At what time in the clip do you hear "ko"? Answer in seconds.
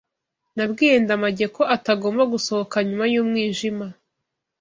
1.55-1.61